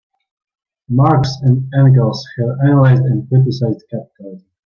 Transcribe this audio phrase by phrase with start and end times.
[0.89, 4.47] Marx and Engels have analyzed and criticized capitalism.